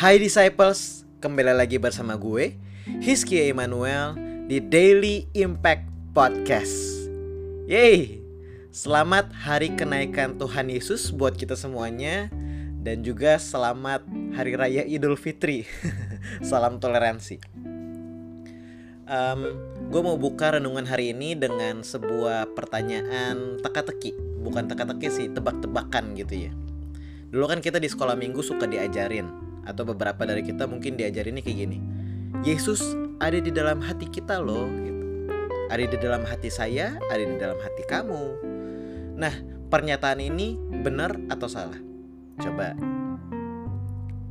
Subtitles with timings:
[0.00, 2.56] Hai disciples, kembali lagi bersama gue,
[3.04, 4.16] Hizkia Emmanuel
[4.48, 5.84] di Daily Impact
[6.16, 7.04] Podcast.
[7.68, 8.24] Yeay,
[8.72, 12.32] selamat hari kenaikan Tuhan Yesus buat kita semuanya
[12.80, 14.08] dan juga selamat
[14.40, 15.68] Hari Raya Idul Fitri.
[16.48, 17.36] Salam toleransi.
[19.04, 19.40] Um,
[19.92, 26.48] gue mau buka renungan hari ini dengan sebuah pertanyaan teka-teki, bukan teka-teki sih, tebak-tebakan gitu
[26.48, 26.52] ya.
[27.36, 31.42] Dulu kan kita di sekolah minggu suka diajarin atau beberapa dari kita mungkin diajarin ini
[31.46, 31.78] kayak gini.
[32.42, 32.82] Yesus
[33.22, 34.98] ada di dalam hati kita loh gitu.
[35.70, 38.22] Ada di dalam hati saya, ada di dalam hati kamu.
[39.14, 39.34] Nah,
[39.70, 41.78] pernyataan ini benar atau salah?
[42.42, 42.74] Coba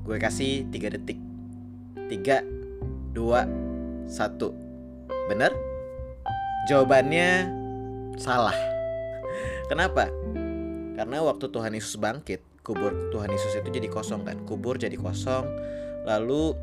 [0.04, 1.20] gue kasih 3 detik.
[2.12, 2.44] 3
[3.16, 4.10] 2 1.
[5.32, 5.52] Benar?
[6.68, 7.30] Jawabannya
[8.20, 8.58] salah.
[9.72, 10.12] Kenapa?
[11.00, 14.38] Karena waktu Tuhan Yesus bangkit, kubur Tuhan Yesus itu jadi kosong kan?
[14.46, 15.50] Kubur jadi kosong.
[16.06, 16.54] Lalu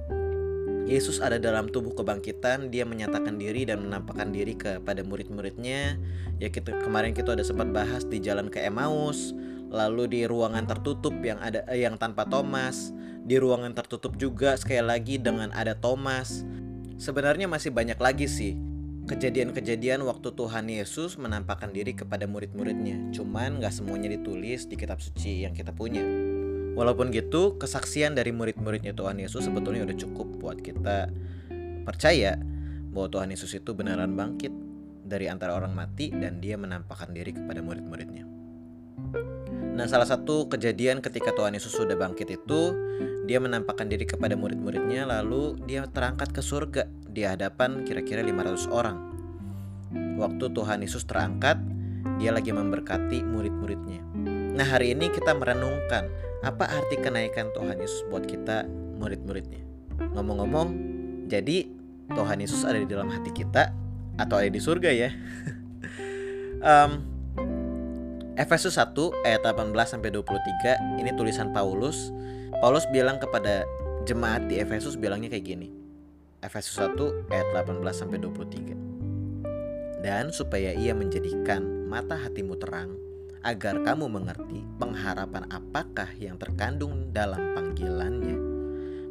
[0.86, 5.98] Yesus ada dalam tubuh kebangkitan dia menyatakan diri dan menampakkan diri kepada murid-muridnya.
[6.38, 9.34] Ya kita kemarin kita ada sempat bahas di jalan ke Emmaus
[9.66, 12.94] lalu di ruangan tertutup yang ada eh, yang tanpa Thomas
[13.26, 16.46] di ruangan tertutup juga sekali lagi dengan ada Thomas.
[17.02, 18.65] Sebenarnya masih banyak lagi sih
[19.06, 23.14] kejadian-kejadian waktu Tuhan Yesus menampakkan diri kepada murid-muridnya.
[23.14, 26.02] Cuman gak semuanya ditulis di kitab suci yang kita punya.
[26.76, 31.08] Walaupun gitu, kesaksian dari murid-muridnya Tuhan Yesus sebetulnya udah cukup buat kita
[31.86, 32.36] percaya
[32.92, 34.52] bahwa Tuhan Yesus itu beneran bangkit
[35.06, 38.26] dari antara orang mati dan dia menampakkan diri kepada murid-muridnya.
[39.76, 42.60] Nah, salah satu kejadian ketika Tuhan Yesus sudah bangkit itu,
[43.28, 48.96] dia menampakkan diri kepada murid-muridnya lalu dia terangkat ke surga di hadapan kira-kira 500 orang.
[50.16, 51.60] Waktu Tuhan Yesus terangkat,
[52.16, 54.00] dia lagi memberkati murid-muridnya.
[54.56, 56.08] Nah, hari ini kita merenungkan
[56.40, 58.64] apa arti kenaikan Tuhan Yesus buat kita
[58.96, 59.60] murid-muridnya.
[60.16, 60.68] Ngomong-ngomong,
[61.28, 61.68] jadi
[62.12, 63.72] Tuhan Yesus ada di dalam hati kita
[64.16, 65.10] atau ada di surga ya.
[66.72, 66.90] um,
[68.36, 68.92] Efesus 1
[69.24, 72.12] ayat 18 sampai 23 ini tulisan Paulus.
[72.60, 73.64] Paulus bilang kepada
[74.04, 75.68] jemaat di Efesus bilangnya kayak gini.
[76.44, 78.85] Efesus 1 ayat 18 sampai 23.
[80.06, 82.94] Dan supaya ia menjadikan mata hatimu terang
[83.42, 88.38] agar kamu mengerti pengharapan apakah yang terkandung dalam panggilannya.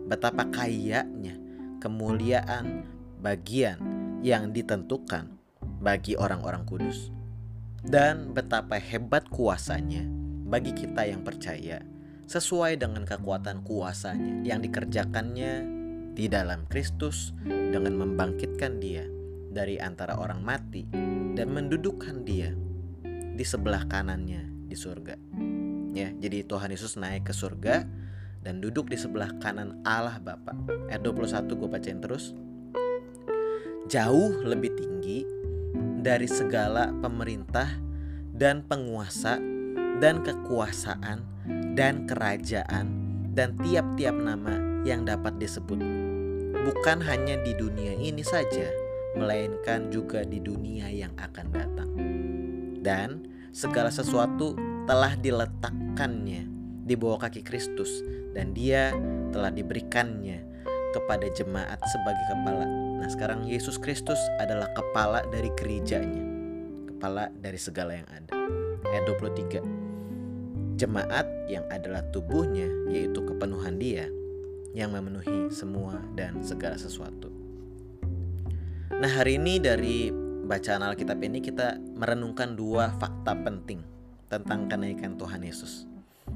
[0.07, 1.35] Betapa kayanya
[1.83, 2.87] kemuliaan
[3.19, 3.75] bagian
[4.23, 5.35] yang ditentukan
[5.83, 7.11] bagi orang-orang kudus
[7.83, 10.07] dan betapa hebat kuasanya
[10.47, 11.83] bagi kita yang percaya
[12.25, 15.53] sesuai dengan kekuatan kuasanya yang dikerjakannya
[16.17, 19.05] di dalam Kristus dengan membangkitkan dia
[19.55, 20.83] dari antara orang mati
[21.31, 22.51] dan mendudukkan dia
[23.07, 25.15] di sebelah kanannya di surga.
[25.95, 27.87] Ya, jadi Tuhan Yesus naik ke surga
[28.43, 30.51] dan duduk di sebelah kanan Allah Bapa.
[30.91, 32.35] Ayat 21 gue bacain terus.
[33.87, 35.23] Jauh lebih tinggi
[36.03, 37.71] dari segala pemerintah
[38.35, 39.39] dan penguasa
[40.03, 41.23] dan kekuasaan
[41.79, 42.85] dan kerajaan
[43.31, 45.79] dan tiap-tiap nama yang dapat disebut.
[46.65, 48.67] Bukan hanya di dunia ini saja,
[49.15, 51.89] melainkan juga di dunia yang akan datang.
[52.79, 54.53] Dan segala sesuatu
[54.85, 56.45] telah diletakkannya
[56.85, 57.89] di bawah kaki Kristus
[58.37, 58.93] dan dia
[59.33, 60.45] telah diberikannya
[60.93, 62.67] kepada jemaat sebagai kepala.
[63.01, 66.23] Nah sekarang Yesus Kristus adalah kepala dari gerejanya
[66.87, 68.31] Kepala dari segala yang ada.
[68.87, 74.07] Ayat 23 Jemaat yang adalah tubuhnya yaitu kepenuhan dia
[74.71, 77.34] Yang memenuhi semua dan segala sesuatu
[78.93, 80.13] Nah hari ini dari
[80.45, 83.81] bacaan Alkitab ini kita merenungkan dua fakta penting
[84.29, 85.89] Tentang kenaikan Tuhan Yesus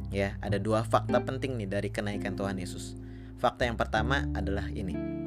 [0.10, 2.98] Ya ada dua fakta penting nih dari kenaikan Tuhan Yesus
[3.38, 5.20] Fakta yang pertama adalah ini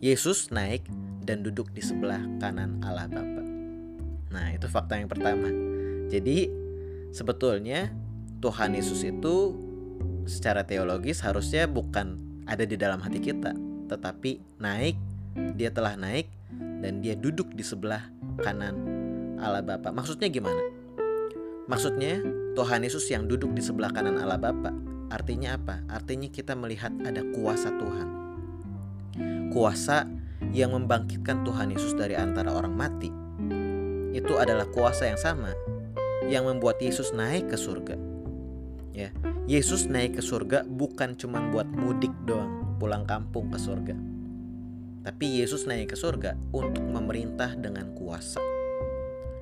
[0.00, 0.88] Yesus naik
[1.28, 3.44] dan duduk di sebelah kanan Allah Bapa.
[4.32, 5.52] Nah, itu fakta yang pertama.
[6.08, 6.48] Jadi,
[7.12, 7.92] sebetulnya
[8.40, 9.54] Tuhan Yesus itu
[10.24, 12.16] secara teologis harusnya bukan
[12.48, 13.52] ada di dalam hati kita,
[13.92, 14.96] tetapi naik,
[15.54, 16.30] dia telah naik
[16.80, 18.06] dan dia duduk di sebelah
[18.42, 18.76] kanan
[19.38, 19.90] Allah Bapa.
[19.94, 20.60] Maksudnya gimana?
[21.70, 22.20] Maksudnya
[22.58, 24.74] Tuhan Yesus yang duduk di sebelah kanan Allah Bapa.
[25.10, 25.82] Artinya apa?
[25.90, 28.20] Artinya kita melihat ada kuasa Tuhan
[29.50, 30.06] kuasa
[30.54, 33.10] yang membangkitkan Tuhan Yesus dari antara orang mati
[34.14, 35.52] itu adalah kuasa yang sama
[36.26, 37.98] yang membuat Yesus naik ke surga.
[38.94, 39.14] Ya,
[39.46, 43.94] Yesus naik ke surga bukan cuma buat mudik doang, pulang kampung ke surga.
[45.00, 48.40] Tapi Yesus naik ke surga untuk memerintah dengan kuasa.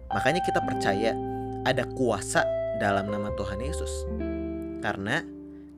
[0.09, 1.13] Makanya kita percaya
[1.67, 2.47] ada kuasa
[2.79, 4.07] dalam nama Tuhan Yesus.
[4.79, 5.23] Karena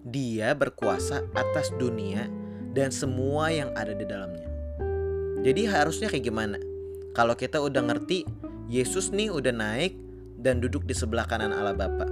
[0.00, 2.24] Dia berkuasa atas dunia
[2.72, 4.48] dan semua yang ada di dalamnya.
[5.44, 6.56] Jadi harusnya kayak gimana?
[7.12, 8.24] Kalau kita udah ngerti
[8.68, 9.96] Yesus nih udah naik
[10.40, 12.08] dan duduk di sebelah kanan Allah Bapa.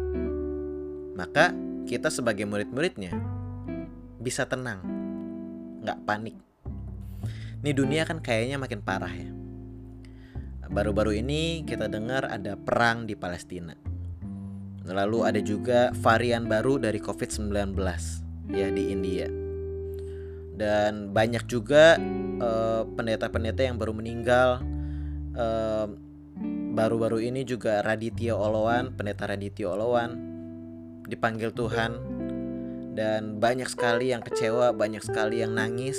[1.16, 1.56] Maka
[1.88, 3.16] kita sebagai murid-muridnya
[4.20, 4.84] bisa tenang,
[5.80, 6.47] nggak panik.
[7.58, 9.30] Nih dunia kan kayaknya makin parah ya.
[10.68, 13.72] Baru-baru ini kita dengar ada perang di Palestina.
[14.88, 17.76] Lalu ada juga varian baru dari COVID-19
[18.52, 19.28] ya di India.
[20.58, 24.62] Dan banyak juga pendeta pendeta-pendeta yang baru meninggal.
[26.78, 30.14] baru-baru ini juga Raditya Olowan, pendeta Raditya Olowan
[31.08, 31.98] dipanggil Tuhan
[32.94, 35.98] dan banyak sekali yang kecewa, banyak sekali yang nangis.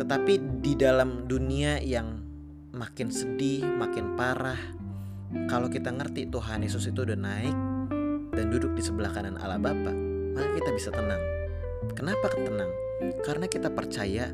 [0.00, 2.24] Tetapi di dalam dunia yang
[2.72, 4.56] makin sedih, makin parah.
[5.52, 7.52] Kalau kita ngerti Tuhan Yesus itu udah naik
[8.32, 9.92] dan duduk di sebelah kanan Allah Bapa,
[10.32, 11.20] maka kita bisa tenang.
[11.92, 12.72] Kenapa tenang?
[13.28, 14.32] Karena kita percaya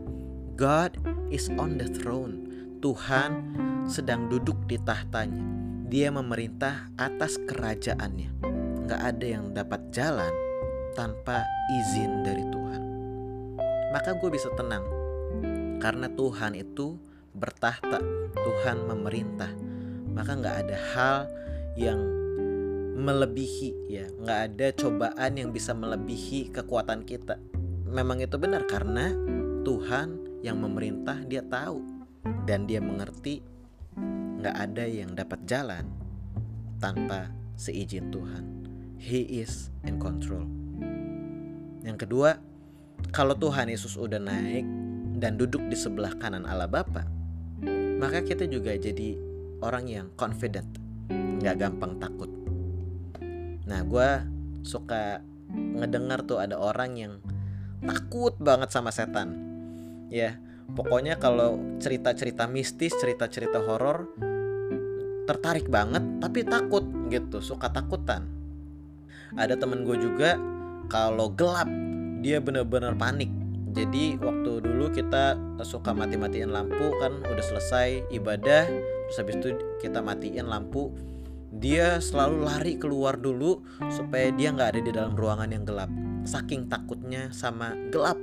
[0.55, 0.95] God
[1.35, 2.47] is on the throne.
[2.79, 3.59] Tuhan
[3.91, 5.43] sedang duduk di tahtanya.
[5.91, 8.31] Dia memerintah atas kerajaannya.
[8.87, 10.31] Gak ada yang dapat jalan
[10.95, 11.43] tanpa
[11.75, 12.83] izin dari Tuhan.
[13.91, 14.96] Maka gue bisa tenang.
[15.83, 16.99] Karena Tuhan itu
[17.37, 18.01] bertahta,
[18.33, 19.53] Tuhan memerintah,
[20.17, 21.19] maka nggak ada hal
[21.77, 22.01] yang
[22.97, 27.37] melebihi ya, nggak ada cobaan yang bisa melebihi kekuatan kita.
[27.87, 29.13] Memang itu benar karena
[29.63, 31.85] Tuhan yang memerintah dia tahu
[32.49, 33.45] dan dia mengerti
[34.41, 35.85] nggak ada yang dapat jalan
[36.81, 38.45] tanpa seizin Tuhan.
[38.97, 40.49] He is in control.
[41.85, 42.41] Yang kedua,
[43.13, 44.65] kalau Tuhan Yesus udah naik
[45.17, 47.09] dan duduk di sebelah kanan Allah Bapa,
[47.97, 49.17] maka kita juga jadi
[49.65, 50.69] orang yang confident,
[51.09, 52.29] nggak gampang takut.
[53.65, 54.09] Nah, gue
[54.63, 55.25] suka
[55.57, 57.13] ngedengar tuh ada orang yang
[57.81, 59.33] takut banget sama setan.
[60.13, 60.37] Ya,
[60.77, 64.13] pokoknya kalau cerita-cerita mistis, cerita-cerita horor
[65.27, 68.29] tertarik banget tapi takut gitu, suka takutan.
[69.35, 70.39] Ada temen gue juga
[70.87, 71.67] kalau gelap
[72.23, 73.46] dia bener-bener panik
[73.77, 79.49] jadi waktu dulu kita suka mati-matiin lampu kan udah selesai ibadah terus habis itu
[79.85, 80.97] kita matiin lampu.
[81.53, 83.61] Dia selalu lari keluar dulu
[83.93, 85.93] supaya dia nggak ada di dalam ruangan yang gelap.
[86.25, 88.17] Saking takutnya sama gelap.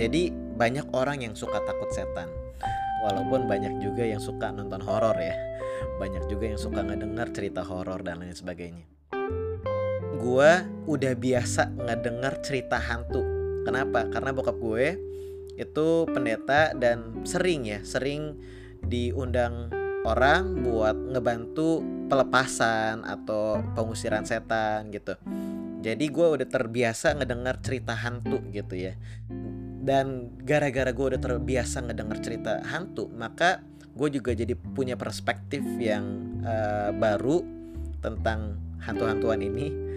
[0.00, 2.32] Jadi banyak orang yang suka takut setan.
[3.04, 5.36] Walaupun banyak juga yang suka nonton horor ya.
[6.00, 8.88] Banyak juga yang suka ngedengar cerita horor dan lain sebagainya.
[10.16, 13.29] Gua udah biasa ngedengar cerita hantu
[13.66, 14.08] Kenapa?
[14.08, 14.86] Karena bokap gue
[15.60, 18.40] itu pendeta dan sering ya, sering
[18.80, 19.68] diundang
[20.08, 25.12] orang buat ngebantu pelepasan atau pengusiran setan gitu.
[25.80, 28.96] Jadi gue udah terbiasa ngedengar cerita hantu gitu ya.
[29.80, 33.64] Dan gara-gara gue udah terbiasa ngedengar cerita hantu, maka
[33.96, 36.04] gue juga jadi punya perspektif yang
[36.44, 37.44] uh, baru
[38.00, 39.89] tentang hantu-hantuan ini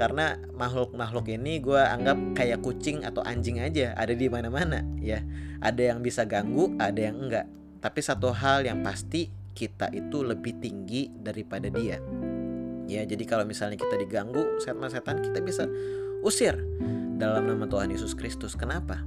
[0.00, 5.20] karena makhluk-makhluk ini gue anggap kayak kucing atau anjing aja ada di mana-mana ya.
[5.60, 7.44] Ada yang bisa ganggu ada yang enggak.
[7.84, 12.00] Tapi satu hal yang pasti kita itu lebih tinggi daripada dia.
[12.88, 15.68] Ya jadi kalau misalnya kita diganggu setan-setan kita bisa
[16.24, 16.56] usir
[17.20, 18.56] dalam nama Tuhan Yesus Kristus.
[18.56, 19.04] Kenapa?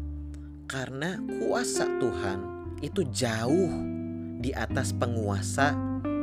[0.70, 3.74] Karena kuasa Tuhan itu jauh
[4.38, 5.74] di atas penguasa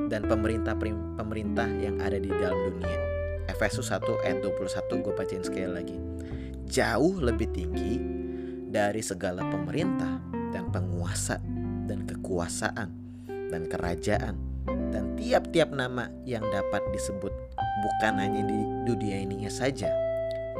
[0.07, 0.79] dan pemerintah
[1.19, 3.20] pemerintah yang ada di dalam dunia
[3.51, 5.99] Efesus 1 ayat 21 gue bacain sekali lagi.
[6.71, 7.99] Jauh lebih tinggi
[8.71, 10.23] dari segala pemerintah
[10.55, 11.43] dan penguasa
[11.91, 12.89] dan kekuasaan
[13.51, 14.39] dan kerajaan
[14.95, 17.35] dan tiap-tiap nama yang dapat disebut
[17.83, 19.91] bukan hanya di dunia ini saja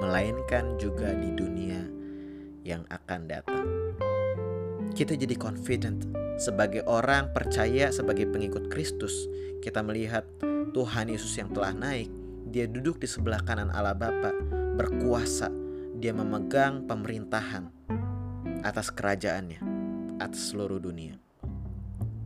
[0.03, 1.79] melainkan juga di dunia
[2.67, 3.67] yang akan datang.
[4.91, 9.15] Kita jadi confident sebagai orang percaya sebagai pengikut Kristus,
[9.63, 10.27] kita melihat
[10.75, 12.20] Tuhan Yesus yang telah naik
[12.51, 14.35] dia duduk di sebelah kanan Allah Bapa,
[14.75, 15.49] berkuasa.
[16.01, 17.71] Dia memegang pemerintahan
[18.67, 19.63] atas kerajaannya,
[20.19, 21.15] atas seluruh dunia.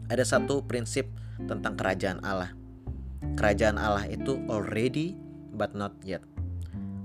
[0.09, 1.13] Ada satu prinsip
[1.45, 2.57] tentang kerajaan Allah.
[3.37, 5.19] Kerajaan Allah itu already
[5.53, 6.25] but not yet.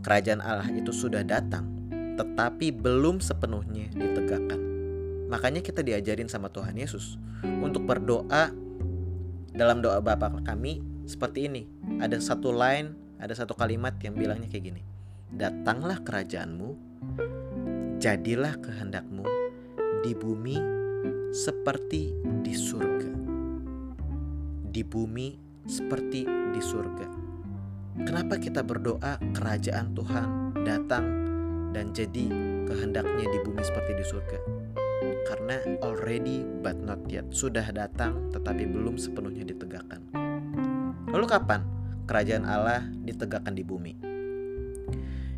[0.06, 1.68] Kerajaan Allah itu sudah datang,
[2.16, 4.62] tetapi belum sepenuhnya ditegakkan.
[5.28, 7.20] Makanya kita diajarin sama Tuhan Yesus
[7.60, 8.54] untuk berdoa
[9.52, 11.66] dalam doa Bapa kami seperti ini.
[11.98, 14.82] Ada satu line ada satu kalimat yang bilangnya kayak gini
[15.30, 16.70] datanglah kerajaanmu
[18.02, 19.28] jadilah kehendakmu
[20.02, 20.58] di bumi
[21.36, 23.12] seperti di surga
[24.72, 25.28] di bumi
[25.68, 27.08] seperti di surga
[28.08, 30.28] kenapa kita berdoa kerajaan Tuhan
[30.64, 31.06] datang
[31.70, 32.26] dan jadi
[32.66, 34.40] kehendaknya di bumi seperti di surga.
[35.26, 40.02] Karena already but not yet sudah datang tetapi belum sepenuhnya ditegakkan.
[41.10, 41.62] Lalu kapan
[42.10, 43.94] kerajaan Allah ditegakkan di bumi?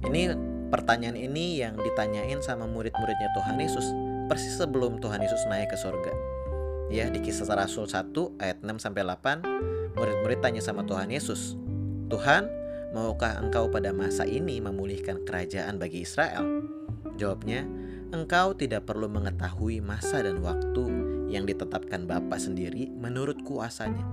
[0.07, 0.21] Ini
[0.71, 3.83] pertanyaan ini yang ditanyain sama murid-muridnya Tuhan Yesus
[4.31, 6.15] persis sebelum Tuhan Yesus naik ke surga.
[6.87, 9.43] Ya, di kisah Rasul 1 ayat 6 sampai 8,
[9.99, 11.59] murid-murid tanya sama Tuhan Yesus,
[12.07, 12.47] "Tuhan,
[12.95, 16.47] maukah engkau pada masa ini memulihkan kerajaan bagi Israel?"
[17.19, 17.67] Jawabnya,
[18.15, 20.83] engkau tidak perlu mengetahui masa dan waktu
[21.27, 24.03] yang ditetapkan Bapa sendiri menurut kuasanya.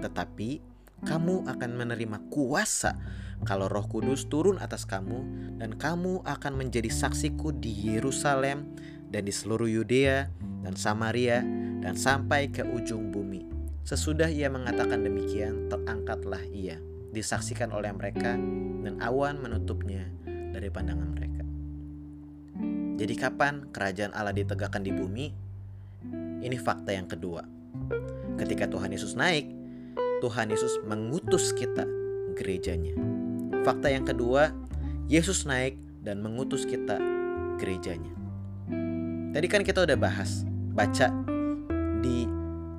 [0.00, 0.75] Tetapi
[1.06, 2.98] kamu akan menerima kuasa
[3.46, 5.22] kalau Roh Kudus turun atas kamu
[5.62, 8.74] dan kamu akan menjadi saksiku di Yerusalem
[9.14, 10.26] dan di seluruh Yudea
[10.66, 11.46] dan Samaria
[11.80, 13.46] dan sampai ke ujung bumi.
[13.86, 16.82] Sesudah ia mengatakan demikian, terangkatlah ia,
[17.14, 18.34] disaksikan oleh mereka
[18.82, 21.42] dan awan menutupnya dari pandangan mereka.
[22.96, 25.26] Jadi kapan kerajaan Allah ditegakkan di bumi?
[26.42, 27.46] Ini fakta yang kedua.
[28.40, 29.55] Ketika Tuhan Yesus naik,
[30.20, 31.84] Tuhan Yesus mengutus kita
[32.36, 32.96] gerejanya.
[33.64, 34.52] Fakta yang kedua,
[35.10, 36.96] Yesus naik dan mengutus kita
[37.60, 38.12] gerejanya.
[39.36, 41.12] Tadi kan kita udah bahas, baca
[42.00, 42.24] di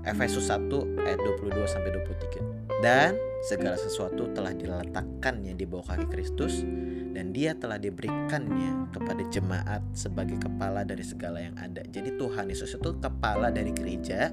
[0.08, 0.72] Efesus 1
[1.04, 2.82] ayat 22 sampai 23.
[2.82, 6.62] Dan segala sesuatu telah diletakkannya di bawah kaki Kristus
[7.18, 11.82] dan dia telah diberikannya kepada jemaat sebagai kepala dari segala yang ada.
[11.90, 14.30] Jadi Tuhan Yesus itu kepala dari gereja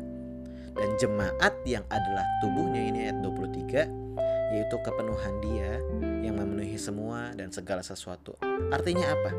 [0.75, 5.83] dan jemaat yang adalah tubuhnya ini ayat 23 yaitu kepenuhan dia
[6.23, 8.39] yang memenuhi semua dan segala sesuatu.
[8.71, 9.33] Artinya apa?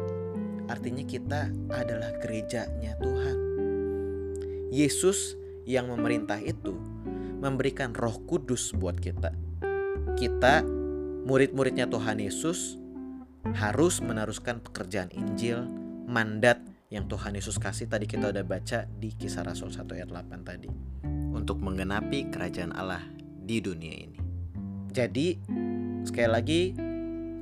[0.68, 3.38] Artinya kita adalah gerejanya Tuhan.
[4.76, 6.76] Yesus yang memerintah itu
[7.40, 9.46] memberikan Roh Kudus buat kita
[10.16, 10.64] kita
[11.28, 12.80] murid-muridnya Tuhan Yesus
[13.60, 15.68] harus meneruskan pekerjaan Injil,
[16.08, 16.64] mandat
[16.96, 20.72] yang Tuhan Yesus kasih tadi kita udah baca di kisah Rasul 1 ayat 8 tadi
[21.36, 24.20] untuk menggenapi kerajaan Allah di dunia ini.
[24.96, 25.36] Jadi
[26.08, 26.62] sekali lagi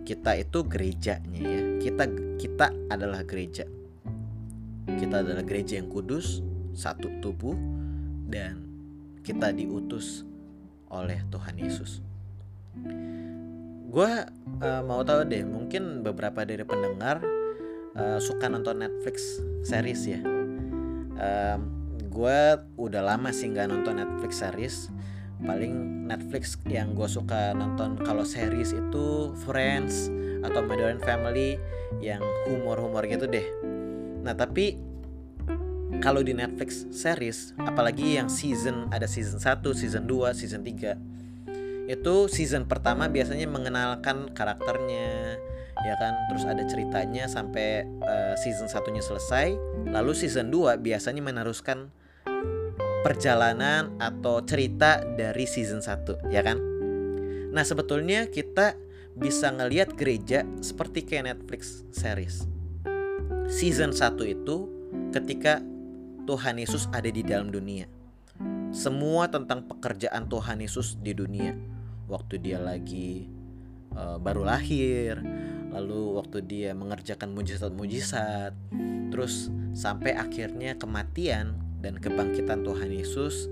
[0.01, 1.62] kita itu gerejanya ya.
[1.77, 2.03] Kita
[2.41, 3.69] kita adalah gereja.
[4.89, 6.41] Kita adalah gereja yang kudus,
[6.74, 7.53] satu tubuh
[8.25, 8.65] dan
[9.22, 10.25] kita diutus
[10.89, 12.01] oleh Tuhan Yesus
[13.93, 14.12] gue
[14.65, 17.22] uh, mau tahu deh mungkin beberapa dari pendengar
[17.97, 20.21] uh, suka nonton Netflix series ya.
[21.17, 21.57] Uh,
[22.13, 22.39] gue
[22.77, 24.75] udah lama sih nggak nonton Netflix series.
[25.43, 30.07] Paling Netflix yang gue suka nonton kalau series itu Friends
[30.45, 31.59] atau Modern Family
[32.00, 33.47] yang humor-humor gitu deh.
[34.23, 34.79] Nah tapi
[36.00, 42.15] kalau di Netflix series apalagi yang season ada season 1, season 2, season 3 itu
[42.31, 45.35] season pertama biasanya mengenalkan karakternya
[45.84, 46.16] ya kan?
[46.32, 49.56] Terus ada ceritanya sampai uh, season satunya selesai.
[49.92, 51.92] Lalu season 2 biasanya meneruskan
[53.04, 56.58] perjalanan atau cerita dari season 1 ya kan?
[57.54, 58.80] Nah sebetulnya kita
[59.13, 62.50] bisa ngelihat gereja seperti kayak Netflix series.
[63.46, 64.72] Season 1 itu
[65.13, 65.62] ketika
[66.24, 67.86] Tuhan Yesus ada di dalam dunia.
[68.74, 71.54] Semua tentang pekerjaan Tuhan Yesus di dunia.
[72.10, 73.30] Waktu dia lagi
[73.94, 75.22] uh, baru lahir,
[75.74, 78.53] lalu waktu dia mengerjakan mujizat-mujizat,
[79.10, 83.50] terus sampai akhirnya kematian dan kebangkitan Tuhan Yesus.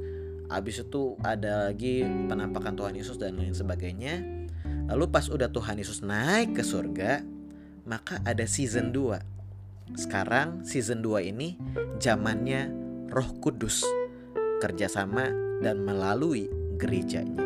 [0.48, 4.22] Habis itu ada lagi penampakan Tuhan Yesus dan lain sebagainya.
[4.92, 7.24] Lalu pas udah Tuhan Yesus naik ke surga,
[7.88, 9.98] maka ada season 2.
[9.98, 11.58] Sekarang season 2 ini
[11.98, 12.70] zamannya
[13.10, 13.84] Roh Kudus
[14.62, 16.48] kerjasama dan melalui
[16.78, 17.42] gerejanya.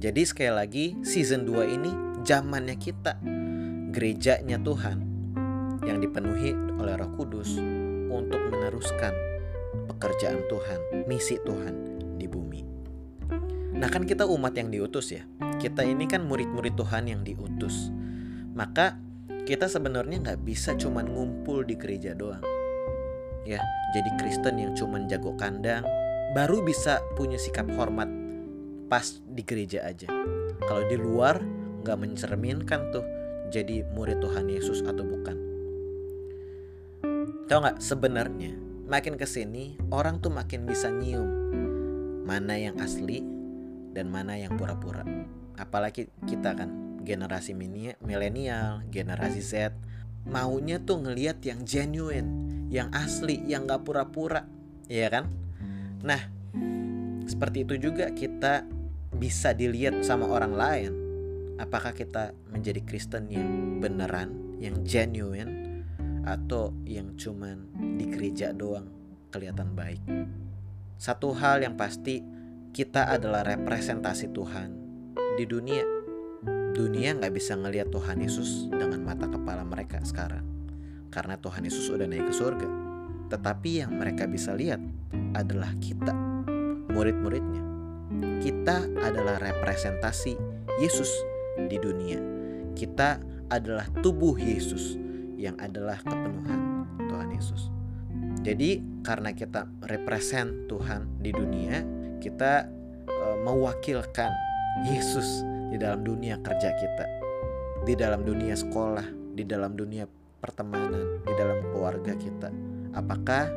[0.00, 1.92] Jadi sekali lagi season 2 ini
[2.24, 3.18] zamannya kita
[3.90, 4.98] gerejanya Tuhan
[5.84, 7.56] yang dipenuhi oleh Roh Kudus
[8.10, 9.12] untuk meneruskan
[9.90, 11.74] pekerjaan Tuhan, misi Tuhan
[12.20, 12.60] di bumi.
[13.76, 15.24] Nah kan kita umat yang diutus ya.
[15.60, 17.92] Kita ini kan murid-murid Tuhan yang diutus.
[18.52, 18.96] Maka
[19.48, 22.42] kita sebenarnya nggak bisa cuman ngumpul di gereja doang.
[23.48, 23.58] Ya,
[23.96, 25.82] jadi Kristen yang cuman jago kandang
[26.36, 28.06] baru bisa punya sikap hormat
[28.86, 30.06] pas di gereja aja.
[30.60, 31.40] Kalau di luar
[31.80, 33.04] nggak mencerminkan tuh
[33.50, 35.36] jadi murid Tuhan Yesus atau bukan.
[37.50, 38.54] Tahu nggak sebenarnya
[38.86, 41.26] makin ke sini orang tuh makin bisa nyium
[42.22, 43.22] mana yang asli
[43.90, 45.02] dan mana yang pura-pura.
[45.58, 47.56] Apalagi kita kan generasi
[47.98, 49.74] milenial, generasi Z
[50.28, 52.28] maunya tuh ngeliat yang genuine,
[52.68, 54.44] yang asli, yang gak pura-pura,
[54.84, 55.32] ya kan?
[56.04, 56.20] Nah,
[57.24, 58.68] seperti itu juga kita
[59.16, 60.92] bisa dilihat sama orang lain
[61.60, 65.84] apakah kita menjadi Kristen yang beneran yang genuine
[66.24, 67.68] atau yang cuman
[68.00, 68.88] di gereja doang
[69.28, 70.00] kelihatan baik.
[70.96, 72.20] Satu hal yang pasti
[72.72, 74.68] kita adalah representasi Tuhan
[75.36, 75.84] di dunia.
[76.76, 80.44] Dunia nggak bisa ngelihat Tuhan Yesus dengan mata kepala mereka sekarang.
[81.08, 82.68] Karena Tuhan Yesus udah naik ke surga.
[83.32, 84.78] Tetapi yang mereka bisa lihat
[85.34, 86.12] adalah kita,
[86.92, 87.64] murid-muridnya.
[88.42, 90.34] Kita adalah representasi
[90.78, 91.29] Yesus
[91.66, 92.20] di dunia.
[92.72, 94.94] Kita adalah tubuh Yesus
[95.34, 97.72] yang adalah kepenuhan Tuhan Yesus.
[98.40, 101.84] Jadi karena kita represent Tuhan di dunia,
[102.22, 102.68] kita
[103.04, 104.30] e, mewakilkan
[104.88, 107.04] Yesus di dalam dunia kerja kita,
[107.84, 110.08] di dalam dunia sekolah, di dalam dunia
[110.40, 112.48] pertemanan, di dalam keluarga kita.
[112.96, 113.50] Apakah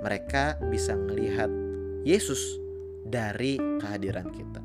[0.00, 1.50] mereka bisa melihat
[2.06, 2.38] Yesus
[3.02, 4.62] dari kehadiran kita?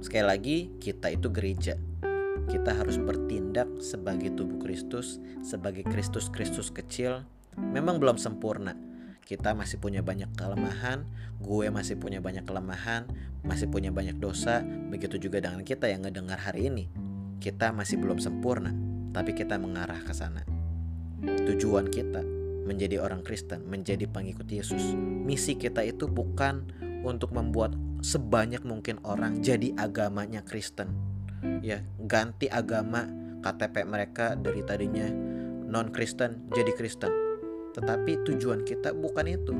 [0.00, 1.76] Sekali lagi, kita itu gereja.
[2.50, 7.22] Kita harus bertindak sebagai tubuh Kristus, sebagai Kristus-Kristus kecil.
[7.54, 8.74] Memang belum sempurna,
[9.22, 11.06] kita masih punya banyak kelemahan,
[11.38, 13.06] gue masih punya banyak kelemahan,
[13.46, 16.90] masih punya banyak dosa, begitu juga dengan kita yang ngedengar hari ini.
[17.38, 18.74] Kita masih belum sempurna,
[19.14, 20.42] tapi kita mengarah ke sana.
[21.22, 22.26] Tujuan kita
[22.66, 24.98] menjadi orang Kristen, menjadi pengikut Yesus.
[24.98, 26.66] Misi kita itu bukan
[27.06, 31.09] untuk membuat sebanyak mungkin orang jadi agamanya Kristen.
[31.60, 33.08] Ya, ganti agama
[33.40, 35.08] KTP mereka dari tadinya
[35.70, 37.30] non Kristen jadi Kristen
[37.74, 39.54] tetapi tujuan kita bukan itu.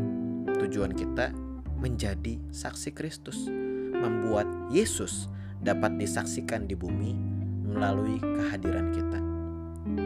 [0.60, 1.32] Tujuan kita
[1.80, 3.49] menjadi saksi Kristus,
[3.94, 5.30] membuat Yesus
[5.62, 7.16] dapat disaksikan di bumi
[7.70, 9.20] melalui kehadiran kita.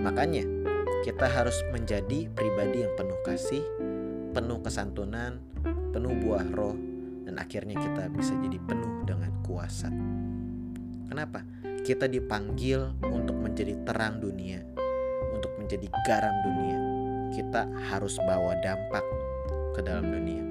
[0.04, 0.44] Makanya,
[1.02, 3.64] kita harus menjadi pribadi yang penuh kasih,
[4.36, 5.40] penuh kesantunan,
[5.90, 6.76] penuh buah roh,
[7.24, 9.90] dan akhirnya kita bisa jadi penuh dengan kuasa.
[11.08, 11.44] Kenapa?
[11.84, 14.64] Kita dipanggil untuk menjadi terang dunia,
[15.36, 16.78] untuk menjadi garam dunia,
[17.34, 19.04] kita harus bawa dampak
[19.76, 20.42] ke dalam dunia.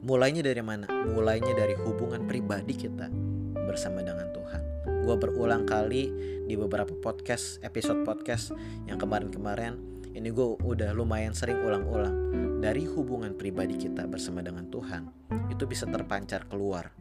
[0.00, 0.86] Mulainya dari mana?
[0.88, 3.10] Mulainya dari hubungan pribadi kita
[3.68, 4.62] bersama dengan Tuhan.
[5.04, 6.08] Gue berulang kali
[6.48, 8.54] di beberapa podcast, episode podcast
[8.88, 9.76] yang kemarin-kemarin,
[10.16, 12.32] ini gue udah lumayan sering ulang-ulang.
[12.60, 15.08] Dari hubungan pribadi kita bersama dengan Tuhan,
[15.52, 16.92] itu bisa terpancar keluar.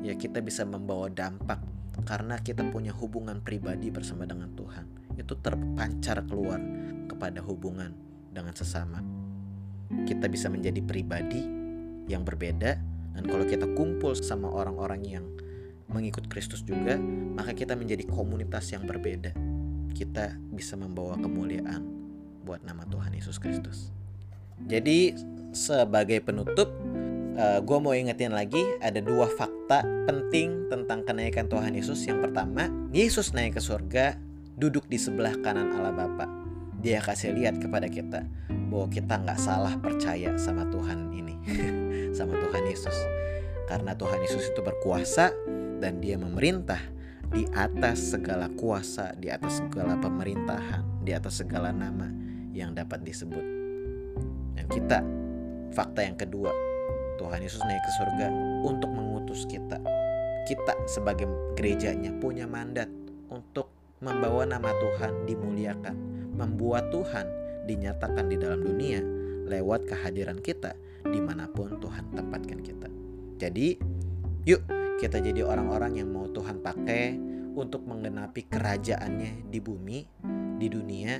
[0.00, 5.16] Ya kita bisa membawa dampak karena kita punya hubungan pribadi bersama dengan Tuhan.
[5.16, 6.60] Itu terpancar keluar
[7.08, 7.94] kepada hubungan
[8.34, 9.00] dengan sesama.
[10.04, 11.40] Kita bisa menjadi pribadi
[12.10, 12.76] yang berbeda
[13.16, 15.24] dan kalau kita kumpul sama orang-orang yang
[15.88, 16.98] mengikut Kristus juga,
[17.32, 19.32] maka kita menjadi komunitas yang berbeda.
[19.96, 21.80] Kita bisa membawa kemuliaan
[22.44, 23.88] buat nama Tuhan Yesus Kristus.
[24.68, 25.16] Jadi
[25.56, 26.68] sebagai penutup,
[27.36, 32.02] uh, eh, gue mau ingetin lagi ada dua fakta penting tentang kenaikan Tuhan Yesus.
[32.08, 34.16] Yang pertama, Yesus naik ke surga,
[34.56, 36.46] duduk di sebelah kanan Allah Bapa
[36.80, 38.22] dia kasih lihat kepada kita
[38.70, 41.34] bahwa kita nggak salah percaya sama Tuhan ini,
[42.18, 42.94] sama Tuhan Yesus.
[43.66, 45.34] Karena Tuhan Yesus itu berkuasa
[45.82, 46.78] dan dia memerintah
[47.34, 52.06] di atas segala kuasa, di atas segala pemerintahan, di atas segala nama
[52.54, 53.42] yang dapat disebut.
[54.54, 55.02] Dan kita,
[55.74, 56.54] fakta yang kedua,
[57.26, 58.26] Tuhan Yesus naik ke surga
[58.62, 59.82] untuk mengutus kita.
[60.46, 61.26] Kita sebagai
[61.58, 62.86] gerejanya punya mandat
[63.34, 65.96] untuk membawa nama Tuhan dimuliakan
[66.38, 67.26] membuat Tuhan
[67.66, 69.02] dinyatakan di dalam dunia
[69.50, 72.86] lewat kehadiran kita di mana pun Tuhan tempatkan kita.
[73.42, 73.74] Jadi,
[74.46, 74.62] yuk
[75.02, 77.18] kita jadi orang-orang yang mau Tuhan pakai
[77.58, 79.98] untuk menggenapi kerajaannya di bumi,
[80.62, 81.18] di dunia,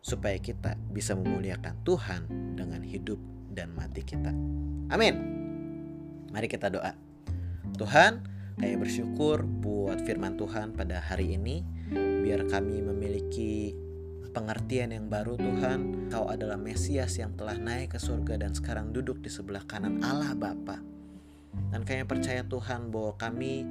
[0.00, 2.20] supaya kita bisa memuliakan Tuhan
[2.56, 3.20] dengan hidup
[3.52, 4.32] dan mati kita.
[4.88, 5.14] Amin.
[6.32, 6.96] Mari kita doa.
[7.76, 8.24] Tuhan,
[8.56, 11.60] kami bersyukur buat firman Tuhan pada hari ini,
[11.94, 13.76] biar kami memiliki
[14.32, 19.20] pengertian yang baru Tuhan Kau adalah Mesias yang telah naik ke surga dan sekarang duduk
[19.20, 20.80] di sebelah kanan Allah Bapa.
[21.68, 23.68] Dan kami percaya Tuhan bahwa kami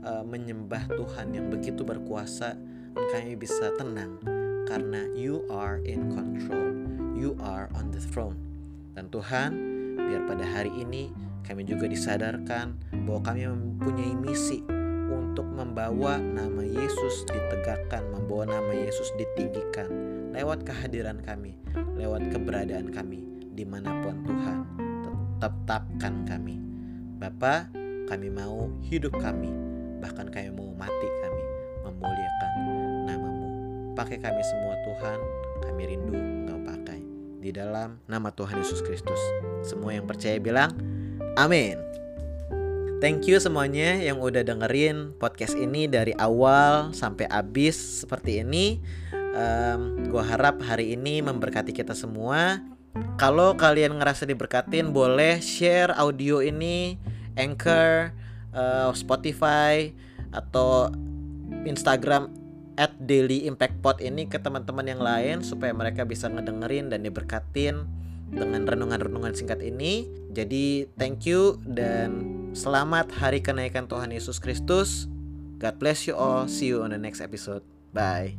[0.00, 2.56] uh, menyembah Tuhan yang begitu berkuasa
[2.94, 4.16] dan kami bisa tenang
[4.64, 6.72] karena you are in control.
[7.12, 8.40] You are on the throne.
[8.96, 9.73] Dan Tuhan,
[10.08, 11.10] biar pada hari ini
[11.44, 14.64] kami juga disadarkan bahwa kami mempunyai misi
[15.12, 19.88] untuk membawa nama Yesus ditegakkan, membawa nama Yesus ditinggikan
[20.32, 21.54] lewat kehadiran kami,
[21.94, 23.22] lewat keberadaan kami
[23.54, 24.58] di mana pun Tuhan
[25.38, 26.56] tetapkan kami.
[27.20, 27.68] Bapa,
[28.08, 29.52] kami mau hidup kami,
[30.00, 31.42] bahkan kami mau mati kami
[31.84, 32.52] memuliakan
[33.06, 33.48] namamu.
[33.94, 35.18] Pakai kami semua Tuhan,
[35.62, 36.43] kami rindu.
[37.44, 39.20] Di dalam nama Tuhan Yesus Kristus.
[39.60, 40.72] Semua yang percaya bilang,
[41.36, 41.76] amin.
[43.04, 48.80] Thank you semuanya yang udah dengerin podcast ini dari awal sampai habis seperti ini.
[49.12, 52.62] um, gue harap hari ini memberkati kita semua
[53.18, 56.96] kalau kalian ngerasa diberkatin boleh share audio ini
[57.34, 58.14] Anchor
[58.54, 59.90] uh, Spotify
[60.30, 60.88] atau
[61.66, 62.30] Instagram
[62.76, 67.86] at Daily Impact Pod ini ke teman-teman yang lain supaya mereka bisa ngedengerin dan diberkatin
[68.34, 70.08] dengan renungan-renungan singkat ini.
[70.34, 75.06] Jadi thank you dan selamat hari kenaikan Tuhan Yesus Kristus.
[75.62, 76.50] God bless you all.
[76.50, 77.62] See you on the next episode.
[77.94, 78.34] Bye.